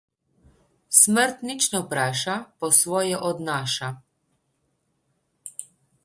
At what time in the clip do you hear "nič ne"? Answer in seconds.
1.47-1.79